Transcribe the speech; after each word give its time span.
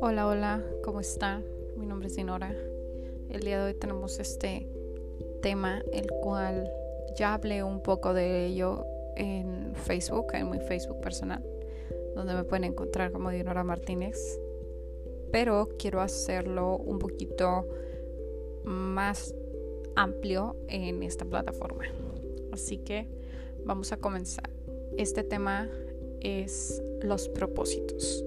Hola, 0.00 0.26
hola, 0.26 0.64
¿cómo 0.82 1.00
está? 1.00 1.40
Mi 1.76 1.86
nombre 1.86 2.08
es 2.08 2.16
Dinora. 2.16 2.52
El 3.30 3.42
día 3.42 3.60
de 3.60 3.66
hoy 3.66 3.74
tenemos 3.74 4.18
este 4.18 4.68
tema, 5.42 5.80
el 5.92 6.10
cual 6.10 6.68
ya 7.16 7.34
hablé 7.34 7.62
un 7.62 7.82
poco 7.82 8.14
de 8.14 8.46
ello 8.46 8.84
en 9.14 9.76
Facebook, 9.76 10.26
en 10.34 10.50
mi 10.50 10.58
Facebook 10.58 11.00
personal, 11.00 11.44
donde 12.16 12.34
me 12.34 12.42
pueden 12.42 12.64
encontrar 12.64 13.12
como 13.12 13.30
Dinora 13.30 13.62
Martínez. 13.62 14.40
Pero 15.30 15.68
quiero 15.78 16.00
hacerlo 16.00 16.78
un 16.78 16.98
poquito 16.98 17.68
más 18.64 19.32
amplio 19.94 20.56
en 20.66 21.04
esta 21.04 21.24
plataforma. 21.24 21.84
Así 22.50 22.78
que 22.78 23.06
vamos 23.64 23.92
a 23.92 23.98
comenzar. 23.98 24.55
Este 24.96 25.22
tema 25.22 25.68
es 26.20 26.82
los 27.02 27.28
propósitos. 27.28 28.24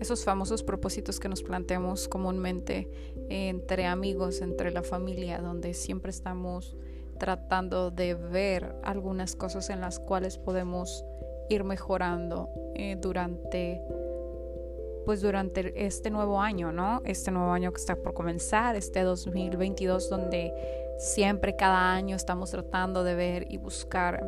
Esos 0.00 0.24
famosos 0.24 0.62
propósitos 0.62 1.18
que 1.18 1.28
nos 1.28 1.42
planteamos 1.42 2.08
comúnmente 2.08 2.90
entre 3.30 3.86
amigos, 3.86 4.42
entre 4.42 4.70
la 4.70 4.82
familia, 4.82 5.38
donde 5.38 5.72
siempre 5.72 6.10
estamos 6.10 6.76
tratando 7.18 7.90
de 7.90 8.14
ver 8.14 8.76
algunas 8.82 9.34
cosas 9.34 9.70
en 9.70 9.80
las 9.80 9.98
cuales 9.98 10.36
podemos 10.36 11.04
ir 11.48 11.64
mejorando 11.64 12.50
eh, 12.74 12.96
durante 13.00 13.80
pues 15.04 15.20
durante 15.20 15.84
este 15.84 16.10
nuevo 16.10 16.40
año, 16.40 16.72
¿no? 16.72 17.02
Este 17.04 17.30
nuevo 17.30 17.52
año 17.52 17.72
que 17.72 17.80
está 17.80 17.94
por 17.94 18.14
comenzar, 18.14 18.74
este 18.74 19.02
2022 19.02 20.08
donde 20.08 20.52
siempre 20.98 21.56
cada 21.56 21.92
año 21.92 22.16
estamos 22.16 22.50
tratando 22.50 23.04
de 23.04 23.14
ver 23.14 23.46
y 23.50 23.58
buscar 23.58 24.26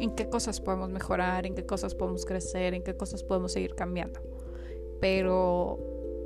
en 0.00 0.14
qué 0.14 0.28
cosas 0.28 0.60
podemos 0.60 0.90
mejorar, 0.90 1.46
en 1.46 1.54
qué 1.54 1.64
cosas 1.64 1.94
podemos 1.94 2.24
crecer, 2.24 2.74
en 2.74 2.82
qué 2.82 2.96
cosas 2.96 3.22
podemos 3.22 3.52
seguir 3.52 3.74
cambiando. 3.74 4.20
Pero 5.00 5.78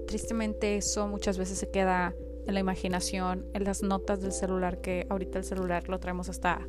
tristemente 0.06 0.76
eso 0.76 1.08
muchas 1.08 1.38
veces 1.38 1.58
se 1.58 1.70
queda 1.70 2.14
en 2.46 2.54
la 2.54 2.60
imaginación, 2.60 3.46
en 3.54 3.64
las 3.64 3.82
notas 3.82 4.20
del 4.20 4.32
celular, 4.32 4.80
que 4.80 5.06
ahorita 5.08 5.38
el 5.38 5.44
celular 5.44 5.88
lo 5.88 6.00
traemos 6.00 6.28
hasta, 6.28 6.66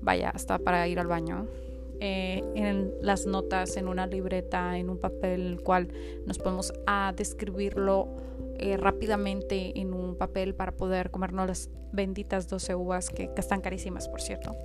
vaya, 0.00 0.30
hasta 0.30 0.58
para 0.58 0.86
ir 0.88 0.98
al 0.98 1.06
baño. 1.06 1.46
Eh, 2.00 2.42
en 2.56 2.92
las 3.00 3.24
notas, 3.24 3.76
en 3.76 3.88
una 3.88 4.06
libreta, 4.06 4.76
en 4.76 4.90
un 4.90 4.98
papel, 4.98 5.40
en 5.40 5.46
el 5.52 5.60
cual 5.62 5.88
nos 6.26 6.38
podemos 6.38 6.72
a 6.86 7.14
describirlo 7.16 8.08
eh, 8.56 8.76
rápidamente 8.76 9.78
en 9.78 9.94
un 9.94 10.16
papel 10.16 10.54
para 10.54 10.72
poder 10.72 11.10
comernos 11.10 11.46
las 11.46 11.70
benditas 11.92 12.48
12 12.48 12.74
uvas 12.74 13.10
que, 13.10 13.30
están 13.36 13.60
carísimas, 13.60 14.08
por 14.08 14.20
cierto, 14.20 14.56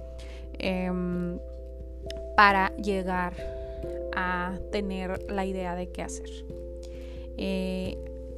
em, 0.58 1.40
para 2.40 2.74
llegar 2.78 3.34
a 4.16 4.58
tener 4.72 5.30
la 5.30 5.46
idea 5.46 5.76
de 5.76 5.90
qué 5.90 6.04
hacer. 6.04 6.30
Eh, 7.36 7.98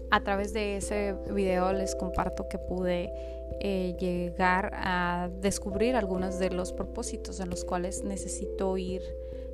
a 0.10 0.24
través 0.24 0.54
de 0.54 0.78
ese 0.78 1.14
video 1.32 1.72
les 1.72 1.96
comparto 1.96 2.50
que 2.50 2.58
pude 2.58 3.14
eh, 3.60 3.96
llegar 4.00 4.72
a 4.74 5.30
descubrir 5.40 5.96
algunos 5.96 6.40
de 6.40 6.50
los 6.50 6.74
propósitos 6.74 7.40
en 7.42 7.52
los 7.52 7.64
cuales 7.64 8.04
necesito 8.04 8.76
ir, 8.76 9.04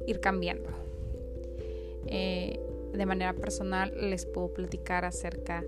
ir 0.05 0.21
cambiando. 0.21 0.69
Eh, 2.05 2.57
de 2.93 3.05
manera 3.05 3.33
personal 3.33 3.91
les 3.99 4.25
puedo 4.25 4.53
platicar 4.53 5.03
acerca 5.03 5.61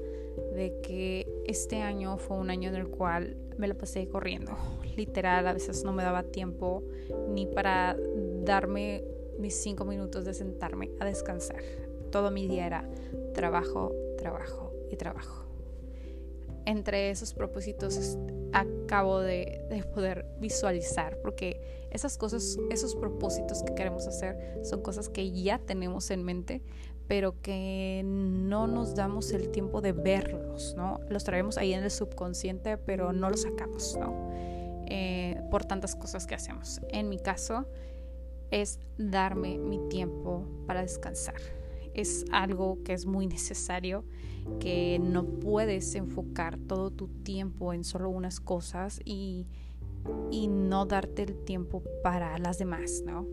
de 0.56 0.80
que 0.82 1.28
este 1.46 1.82
año 1.82 2.18
fue 2.18 2.38
un 2.38 2.50
año 2.50 2.70
en 2.70 2.76
el 2.76 2.88
cual 2.88 3.36
me 3.58 3.68
la 3.68 3.74
pasé 3.74 4.08
corriendo. 4.08 4.54
Literal, 4.96 5.48
a 5.48 5.54
veces 5.54 5.84
no 5.84 5.92
me 5.92 6.02
daba 6.02 6.24
tiempo 6.24 6.82
ni 7.28 7.46
para 7.46 7.98
darme 8.50 9.04
mis 9.38 9.62
cinco 9.62 9.86
minutos 9.86 10.26
de 10.26 10.34
sentarme 10.34 10.90
a 11.00 11.06
descansar. 11.06 11.62
Todo 12.12 12.32
mi 12.32 12.48
día 12.48 12.66
era 12.66 12.90
trabajo, 13.36 13.94
trabajo 14.18 14.74
y 14.90 14.96
trabajo. 14.96 15.46
Entre 16.66 17.12
esos 17.12 17.36
propósitos 17.36 18.18
acabo 18.52 19.20
de, 19.20 19.86
poder 19.94 20.26
visualizar, 20.40 21.20
porque 21.22 21.88
esas 21.92 22.18
cosas, 22.18 22.58
esos 22.72 22.96
propósitos 22.96 23.62
que 23.62 23.76
queremos 23.76 24.08
hacer 24.08 24.60
son 24.64 24.82
cosas 24.82 25.10
que 25.10 25.32
ya 25.32 25.60
tenemos 25.60 26.10
en 26.10 26.24
mente, 26.24 26.64
pero 27.08 27.40
que 27.42 28.02
no 28.04 28.66
nos 28.66 28.96
damos 28.96 29.32
el 29.32 29.50
tiempo 29.50 29.82
de 29.82 29.94
verlos, 29.94 30.74
¿no? 30.76 31.00
Los 31.08 31.24
traemos 31.24 31.60
ahí 31.60 31.74
en 31.74 31.84
el 31.84 31.92
subconsciente, 31.92 32.78
pero 32.78 33.14
no 33.14 33.30
los 33.30 33.44
sacamos, 33.44 33.96
¿no? 34.00 34.32
Eh, 34.88 35.40
por 35.52 35.66
tantas 35.66 35.96
cosas 35.96 36.26
que 36.26 36.34
hacemos. 36.34 36.82
En 36.90 37.10
mi 37.10 37.20
caso, 37.20 37.68
es 38.52 38.80
darme 38.98 39.58
mi 39.58 39.80
tiempo 39.90 40.46
para 40.66 40.82
descansar 40.82 41.36
es 41.94 42.26
algo 42.32 42.80
que 42.84 42.94
es 42.94 43.06
muy 43.06 43.28
necesario, 43.28 44.04
que 44.60 45.00
no 45.00 45.26
puedes 45.26 45.96
enfocar 45.96 46.58
todo 46.58 46.92
tu 46.92 47.08
tiempo 47.08 47.74
en 47.74 47.84
solo 47.84 48.10
unas 48.10 48.40
cosas 48.40 49.00
y, 49.06 49.48
y 50.32 50.48
no 50.48 50.86
darte 50.86 51.24
el 51.24 51.44
tiempo 51.44 51.84
para 52.04 52.38
las 52.38 52.58
demás, 52.58 53.04
¿no? 53.06 53.28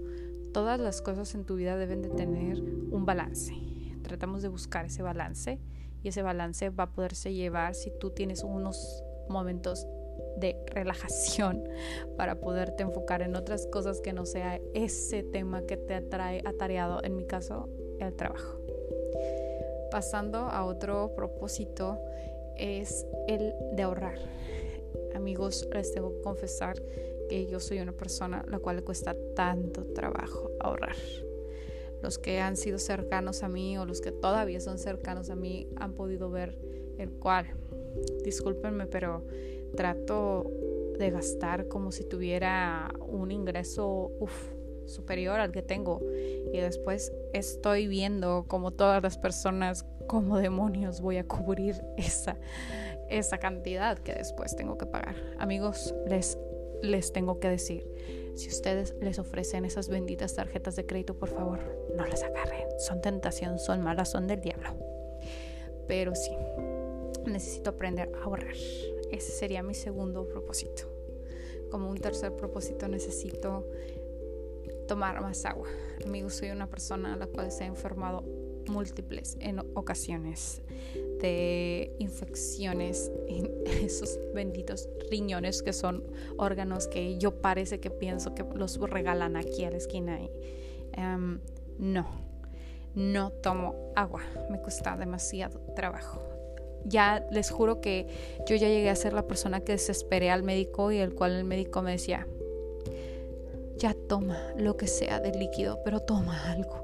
Todas 0.53 0.81
las 0.81 1.03
cosas 1.03 1.35
en 1.35 1.45
tu 1.45 1.57
vida 1.57 1.77
deben 1.77 2.03
de 2.03 2.09
tener 2.09 2.61
un 2.61 3.05
balance. 3.05 3.55
Tratamos 4.03 4.43
de 4.43 4.49
buscar 4.49 4.87
ese 4.87 5.03
balance 5.03 5.61
y 6.03 6.09
ese 6.09 6.23
balance 6.23 6.71
va 6.71 6.85
a 6.85 6.91
poderse 6.91 7.35
llevar 7.35 7.75
si 7.75 7.91
tú 8.01 8.11
tienes 8.11 8.43
unos 8.43 9.03
momentos 9.29 9.87
de 10.37 10.57
relajación 10.67 11.65
para 12.17 12.41
poderte 12.41 12.83
enfocar 12.83 13.23
en 13.23 13.37
otras 13.37 13.67
cosas 13.67 14.01
que 14.01 14.13
no 14.13 14.27
sea 14.27 14.61
ese 14.75 15.23
tema 15.23 15.63
que 15.63 15.77
te 15.77 15.95
atrae 15.95 16.43
atareado, 16.45 17.03
en 17.03 17.17
mi 17.17 17.27
caso, 17.27 17.69
el 17.99 18.15
trabajo. 18.15 18.61
Pasando 19.91 20.39
a 20.39 20.65
otro 20.65 21.15
propósito 21.15 21.99
es 22.57 23.07
el 23.29 23.55
de 23.73 23.83
ahorrar. 23.83 24.19
Amigos, 25.15 25.69
les 25.73 25.93
tengo 25.93 26.15
que 26.15 26.23
confesar 26.23 26.77
que 27.29 27.47
yo 27.47 27.61
soy 27.61 27.81
una 27.81 27.93
persona 27.93 28.41
a 28.41 28.51
la 28.51 28.59
cual 28.59 28.77
le 28.77 28.83
cuesta 28.83 29.17
tanto 29.35 29.85
trabajo 29.95 30.51
ahorrar. 30.61 30.97
Los 32.03 32.19
que 32.19 32.41
han 32.41 32.57
sido 32.57 32.79
cercanos 32.79 33.43
a 33.43 33.49
mí 33.49 33.79
o 33.79 33.87
los 33.87 34.01
que 34.01 34.13
todavía 34.13 34.61
son 34.61 34.79
cercanos 34.79 35.31
a 35.31 35.37
mí 35.37 35.69
han 35.77 35.95
podido 35.95 36.31
ver 36.31 36.59
el 36.99 37.11
cual. 37.11 37.47
Discúlpenme, 38.23 38.87
pero 38.87 39.25
trato 39.77 40.51
de 40.99 41.11
gastar 41.11 41.69
como 41.69 41.93
si 41.93 42.05
tuviera 42.05 42.93
un 43.07 43.31
ingreso 43.31 44.11
superior 44.87 45.41
al 45.41 45.53
que 45.53 45.63
tengo 45.63 46.01
y 46.53 46.59
después 46.59 47.13
estoy 47.33 47.87
viendo 47.87 48.47
como 48.49 48.71
todas 48.71 49.03
las 49.03 49.19
personas 49.19 49.85
como 50.07 50.39
demonios 50.39 51.01
voy 51.01 51.19
a 51.19 51.25
cubrir 51.25 51.83
esa, 51.97 52.37
esa 53.09 53.39
cantidad 53.39 53.99
que 53.99 54.15
después 54.15 54.57
tengo 54.57 54.79
que 54.79 54.87
pagar. 54.87 55.17
Amigos, 55.39 55.95
les, 56.09 56.39
les 56.83 57.13
tengo 57.13 57.41
que 57.41 57.49
decir, 57.49 57.87
si 58.35 58.49
ustedes 58.49 58.95
les 59.01 59.19
ofrecen 59.19 59.65
esas 59.65 59.89
benditas 59.89 60.35
tarjetas 60.35 60.77
de 60.77 60.87
crédito, 60.87 61.19
por 61.19 61.29
favor, 61.29 61.61
no 61.97 62.07
las 62.07 62.23
agarren. 62.23 62.67
Son 62.79 63.01
tentación, 63.01 63.59
son 63.59 63.83
malas, 63.83 64.11
son 64.11 64.27
del 64.27 64.41
diablo. 64.41 64.75
Pero 65.89 66.15
sí, 66.15 66.33
necesito 67.27 67.71
aprender 67.71 68.13
a 68.15 68.25
ahorrar. 68.25 68.55
Ese 69.11 69.33
sería 69.33 69.63
mi 69.63 69.75
segundo 69.75 70.27
propósito. 70.29 70.85
Como 71.71 71.91
un 71.91 71.99
tercer 71.99 72.35
propósito 72.35 72.89
necesito 72.89 73.67
tomar 74.87 75.21
más 75.21 75.45
agua. 75.45 75.69
Amigos, 76.05 76.35
soy 76.35 76.51
una 76.51 76.69
persona 76.69 77.15
a 77.15 77.17
la 77.17 77.27
cual 77.27 77.51
se 77.51 77.65
ha 77.65 77.67
enfermado 77.67 78.23
múltiples 78.69 79.37
en 79.41 79.61
ocasiones 79.75 80.63
de 81.21 81.95
infecciones 81.99 83.11
en 83.29 83.51
esos 83.67 84.19
benditos 84.35 84.89
riñones 85.11 85.63
que 85.63 85.73
son 85.73 86.05
órganos 86.37 86.89
que 86.89 87.19
yo 87.19 87.41
parece 87.41 87.81
que 87.81 87.91
pienso 87.91 88.35
que 88.35 88.45
los 88.55 88.79
regalan 88.81 89.37
aquí 89.37 89.65
a 89.65 89.71
la 89.71 89.77
esquina 89.77 90.21
y 90.21 90.31
em, 90.93 91.41
no 91.79 92.07
no 92.95 93.31
tomo 93.31 93.93
agua 93.95 94.23
me 94.51 94.61
cuesta 94.61 94.97
demasiado 94.97 95.61
trabajo 95.75 96.36
ya 96.85 97.27
les 97.31 97.51
juro 97.51 97.81
que 97.81 98.07
yo 98.49 98.57
ya 98.57 98.69
llegué 98.69 98.91
a 98.91 98.97
ser 98.97 99.13
la 99.13 99.27
persona 99.27 99.61
que 99.61 99.73
desesperé 99.73 100.31
al 100.31 100.43
médico 100.43 100.93
y 100.93 100.99
el 100.99 101.15
cual 101.15 101.33
el 101.33 101.45
médico 101.45 101.83
me 101.83 101.93
decía 101.93 102.27
ya 103.77 103.95
toma 104.09 104.39
lo 104.57 104.77
que 104.77 104.87
sea 104.87 105.21
de 105.21 105.33
líquido, 105.33 105.81
pero 105.85 106.01
toma 106.01 106.51
algo. 106.51 106.83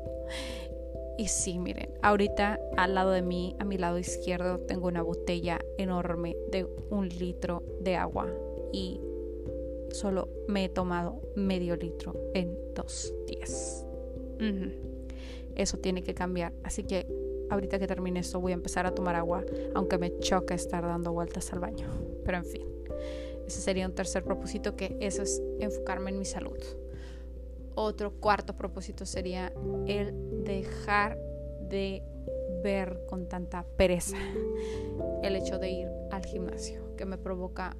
Y 1.18 1.28
sí, 1.28 1.58
miren, 1.58 1.90
ahorita 2.02 2.58
al 2.76 2.94
lado 2.94 3.10
de 3.10 3.22
mí, 3.22 3.54
a 3.58 3.64
mi 3.64 3.78
lado 3.78 3.98
izquierdo, 3.98 4.60
tengo 4.60 4.88
una 4.88 5.02
botella 5.02 5.60
enorme 5.78 6.36
de 6.50 6.66
un 6.90 7.08
litro 7.08 7.62
de 7.80 7.96
agua 7.96 8.28
y 8.72 9.00
solo 9.90 10.28
me 10.48 10.64
he 10.64 10.68
tomado 10.68 11.20
medio 11.36 11.76
litro 11.76 12.14
en 12.34 12.56
dos 12.74 13.14
días. 13.26 13.86
Eso 15.54 15.78
tiene 15.78 16.02
que 16.02 16.14
cambiar. 16.14 16.52
Así 16.64 16.82
que 16.82 17.06
ahorita 17.52 17.78
que 17.78 17.86
termine 17.86 18.20
esto 18.20 18.40
voy 18.40 18.52
a 18.52 18.54
empezar 18.54 18.86
a 18.86 18.94
tomar 18.94 19.14
agua, 19.14 19.44
aunque 19.74 19.98
me 19.98 20.18
choca 20.18 20.54
estar 20.54 20.82
dando 20.82 21.12
vueltas 21.12 21.52
al 21.52 21.60
baño. 21.60 21.86
Pero 22.24 22.38
en 22.38 22.44
fin, 22.44 22.66
ese 23.46 23.60
sería 23.60 23.86
un 23.86 23.94
tercer 23.94 24.24
propósito 24.24 24.74
que 24.74 24.96
eso 25.00 25.22
es 25.22 25.42
enfocarme 25.60 26.10
en 26.10 26.18
mi 26.18 26.24
salud. 26.24 26.58
otro 27.74 28.12
cuarto 28.12 28.54
propósito 28.54 29.06
sería 29.06 29.52
el 29.86 30.44
dejar 30.44 31.18
de 31.68 32.02
ver 32.62 33.06
con 33.08 33.28
tanta 33.28 33.64
pereza 33.76 34.16
el 35.22 35.36
hecho 35.36 35.58
de 35.58 35.70
ir 35.70 35.88
al 36.10 36.24
gimnasio, 36.24 36.94
que 36.96 37.06
me 37.06 37.16
provoca 37.18 37.76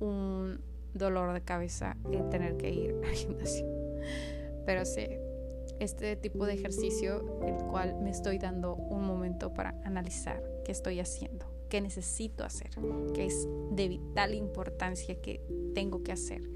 un 0.00 0.60
dolor 0.94 1.32
de 1.32 1.42
cabeza 1.42 1.96
el 2.10 2.28
tener 2.28 2.56
que 2.56 2.70
ir 2.70 3.00
al 3.04 3.14
gimnasio. 3.14 3.66
Pero 4.64 4.84
sí, 4.84 5.08
este 5.82 6.16
tipo 6.16 6.46
de 6.46 6.54
ejercicio, 6.54 7.40
el 7.44 7.56
cual 7.66 7.96
me 8.00 8.10
estoy 8.10 8.38
dando 8.38 8.76
un 8.76 9.04
momento 9.04 9.52
para 9.52 9.74
analizar 9.84 10.42
qué 10.64 10.72
estoy 10.72 11.00
haciendo, 11.00 11.46
qué 11.68 11.80
necesito 11.80 12.44
hacer, 12.44 12.70
qué 13.14 13.26
es 13.26 13.48
de 13.72 13.88
vital 13.88 14.34
importancia 14.34 15.20
que 15.20 15.40
tengo 15.74 16.02
que 16.02 16.12
hacer. 16.12 16.48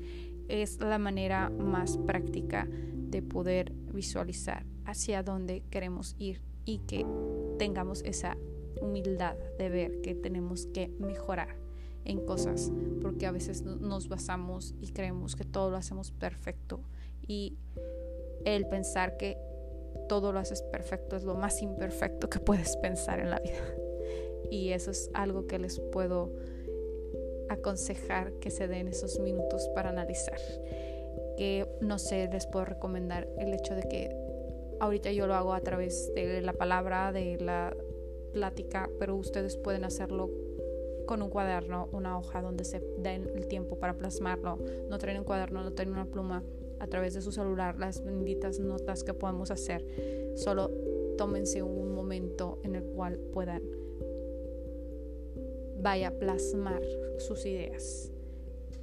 Es 0.49 0.79
la 0.79 0.99
manera 0.99 1.51
más 1.51 1.97
práctica 1.99 2.69
de 2.71 3.21
poder 3.21 3.73
visualizar 3.73 4.65
hacia 4.85 5.23
dónde 5.23 5.65
queremos 5.71 6.15
ir 6.19 6.41
y 6.65 6.79
que 6.79 7.05
tengamos 7.59 8.03
esa 8.03 8.37
humildad 8.81 9.37
de 9.59 9.69
ver 9.71 10.01
que 10.03 10.15
tenemos 10.15 10.67
que 10.67 10.89
mejorar 11.01 11.57
en 12.05 12.25
cosas, 12.25 12.71
porque 13.03 13.27
a 13.27 13.33
veces 13.33 13.63
nos 13.63 14.09
basamos 14.09 14.77
y 14.81 14.93
creemos 14.93 15.35
que 15.35 15.45
todo 15.45 15.71
lo 15.71 15.77
hacemos 15.77 16.13
perfecto 16.13 16.81
y 17.27 17.57
el 18.47 18.67
pensar 18.67 19.17
que 19.17 19.37
todo 20.09 20.33
lo 20.33 20.39
haces 20.39 20.63
perfecto 20.63 21.17
es 21.17 21.25
lo 21.25 21.35
más 21.35 21.61
imperfecto 21.61 22.31
que 22.31 22.39
puedes 22.39 22.77
pensar 22.79 23.21
en 23.21 23.31
la 23.31 23.41
vida. 23.41 23.59
Y 24.49 24.71
eso 24.71 24.93
es 24.93 25.11
algo 25.13 25.49
que 25.49 25.59
les 25.59 25.81
puedo 25.81 26.31
aconsejar 27.49 28.33
que 28.35 28.51
se 28.51 28.69
den 28.69 28.87
esos 28.87 29.19
minutos 29.19 29.69
para 29.75 29.89
analizar. 29.91 30.39
Que 31.37 31.67
no 31.81 31.99
sé, 31.99 32.29
les 32.33 32.47
puedo 32.47 32.65
recomendar 32.65 33.27
el 33.39 33.53
hecho 33.53 33.75
de 33.75 33.83
que 33.83 34.17
ahorita 34.79 35.11
yo 35.11 35.27
lo 35.27 35.35
hago 35.35 35.53
a 35.53 35.61
través 35.63 36.15
de 36.15 36.41
la 36.43 36.53
palabra, 36.53 37.11
de 37.11 37.39
la 37.41 37.77
plática, 38.33 38.89
pero 39.01 39.17
ustedes 39.17 39.57
pueden 39.57 39.85
hacerlo 39.85 40.31
con 41.07 41.23
un 41.23 41.31
cuaderno, 41.31 41.89
una 41.91 42.17
hoja 42.17 42.41
donde 42.41 42.65
se 42.65 42.81
den 42.99 43.29
el 43.35 43.49
tiempo 43.49 43.81
para 43.81 43.95
plasmarlo. 43.95 44.59
No 44.89 44.99
traen 44.99 45.19
un 45.19 45.25
cuaderno, 45.25 45.65
no 45.65 45.73
traen 45.73 45.91
una 45.91 46.05
pluma 46.05 46.45
a 46.79 46.87
través 46.87 47.15
de 47.15 47.23
su 47.23 47.33
celular, 47.33 47.79
las 47.79 48.05
benditas 48.05 48.59
notas 48.61 49.05
que 49.05 49.15
podemos 49.15 49.51
hacer. 49.51 49.85
Solo 50.37 50.71
tómense 51.17 51.63
un 51.63 51.95
momento 51.95 52.59
en 52.63 52.77
el 52.77 52.85
cual 52.85 53.19
puedan 53.33 53.63
vaya 55.81 56.09
a 56.09 56.11
plasmar 56.11 56.83
sus 57.19 57.45
ideas 57.47 58.11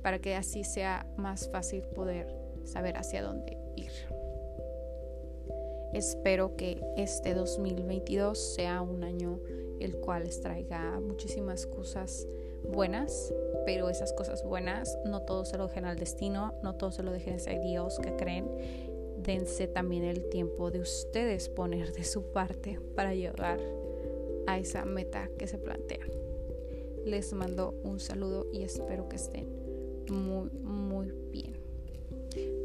para 0.01 0.19
que 0.19 0.35
así 0.35 0.63
sea 0.63 1.05
más 1.17 1.49
fácil 1.49 1.81
poder 1.83 2.27
saber 2.63 2.97
hacia 2.97 3.23
dónde 3.23 3.57
ir. 3.75 3.91
Espero 5.93 6.55
que 6.55 6.81
este 6.97 7.33
2022 7.33 8.37
sea 8.55 8.81
un 8.81 9.03
año 9.03 9.39
el 9.79 9.97
cual 9.97 10.23
les 10.23 10.41
traiga 10.41 10.99
muchísimas 10.99 11.65
cosas 11.65 12.27
buenas, 12.63 13.33
pero 13.65 13.89
esas 13.89 14.13
cosas 14.13 14.43
buenas 14.43 14.97
no 15.05 15.21
todo 15.21 15.45
se 15.45 15.57
lo 15.57 15.67
dejen 15.67 15.85
al 15.85 15.97
destino, 15.97 16.53
no 16.63 16.75
todo 16.75 16.91
se 16.91 17.03
lo 17.03 17.11
dejen 17.11 17.37
a 17.47 17.59
Dios 17.59 17.99
que 17.99 18.15
creen. 18.15 18.47
Dense 19.17 19.67
también 19.67 20.03
el 20.03 20.27
tiempo 20.29 20.71
de 20.71 20.79
ustedes 20.79 21.49
poner 21.49 21.93
de 21.93 22.03
su 22.03 22.31
parte 22.31 22.79
para 22.95 23.13
llegar 23.13 23.59
a 24.47 24.59
esa 24.59 24.85
meta 24.85 25.29
que 25.37 25.47
se 25.47 25.57
plantean. 25.57 26.09
Les 27.05 27.33
mando 27.33 27.73
un 27.83 27.99
saludo 27.99 28.47
y 28.51 28.63
espero 28.63 29.07
que 29.07 29.15
estén 29.15 29.47
muy, 30.09 30.49
muy 30.49 31.13
bien. 31.31 31.53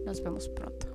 Nos 0.05 0.23
vemos 0.23 0.49
pronto. 0.49 0.87